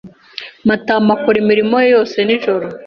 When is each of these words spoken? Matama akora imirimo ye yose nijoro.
Matama 0.67 1.11
akora 1.15 1.37
imirimo 1.43 1.75
ye 1.83 1.87
yose 1.95 2.17
nijoro. 2.23 2.65